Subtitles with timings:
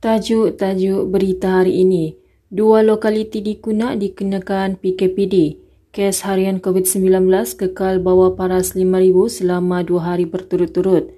[0.00, 2.16] Tajuk-tajuk berita hari ini.
[2.48, 5.60] Dua lokaliti di Kunak dikenakan PKPD.
[5.92, 7.28] Kes harian COVID-19
[7.60, 11.12] kekal bawah paras 5,000 selama dua hari berturut-turut.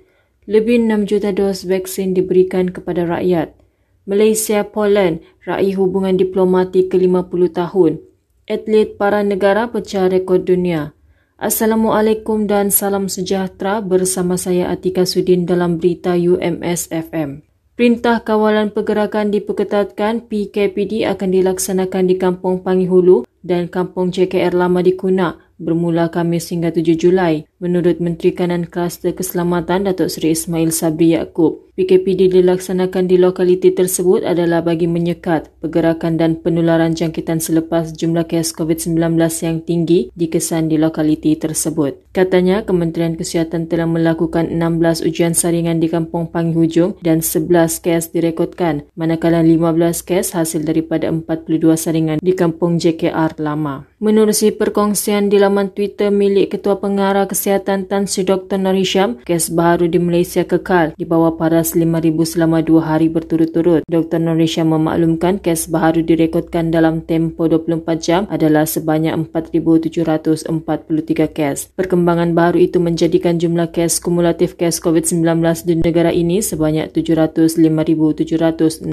[0.50, 3.54] Lebih 6 juta dos vaksin diberikan kepada rakyat.
[4.02, 8.02] Malaysia Poland raih hubungan diplomatik ke-50 tahun.
[8.50, 10.90] Atlet para negara pecah rekod dunia.
[11.38, 17.51] Assalamualaikum dan salam sejahtera bersama saya Atika Sudin dalam berita UMS FM.
[17.72, 24.92] Perintah kawalan pergerakan diperketatkan PKPD akan dilaksanakan di Kampung Pangihulu dan Kampung JKR Lama di
[24.92, 27.48] Kunak bermula Khamis hingga 7 Julai.
[27.64, 34.28] Menurut Menteri Kanan Kluster Keselamatan Datuk Seri Ismail Sabri Yaakob, PKPD dilaksanakan di lokaliti tersebut
[34.28, 40.76] adalah bagi menyekat pergerakan dan penularan jangkitan selepas jumlah kes COVID-19 yang tinggi dikesan di
[40.76, 41.96] lokaliti tersebut.
[42.12, 48.84] Katanya, Kementerian Kesihatan telah melakukan 16 ujian saringan di Kampung Panghujung dan 11 kes direkodkan,
[48.92, 53.88] manakala 15 kes hasil daripada 42 saringan di Kampung JKR lama.
[53.96, 58.60] Menerusi perkongsian di laman Twitter milik Ketua Pengarah Kesihatan Tan Sri Dr.
[58.60, 61.32] Norisham, kes baru di Malaysia kekal di bawah
[61.72, 63.80] para 5,000 selama dua hari berturut-turut.
[63.88, 64.20] Dr.
[64.20, 71.72] Norisha memaklumkan kes baharu direkodkan dalam tempoh 24 jam adalah sebanyak 4,743 kes.
[71.72, 75.24] Perkembangan baru itu menjadikan jumlah kes kumulatif kes COVID-19
[75.64, 78.84] di negara ini sebanyak 705,762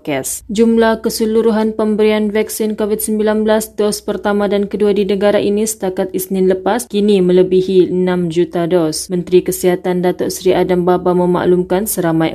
[0.00, 0.40] kes.
[0.48, 3.44] Jumlah keseluruhan pemberian vaksin COVID-19
[3.76, 9.12] dos pertama dan kedua di negara ini setakat Isnin lepas kini melebihi 6 juta dos.
[9.12, 12.28] Menteri Kesihatan Datuk Seri Adam Baba memaklumkan seramai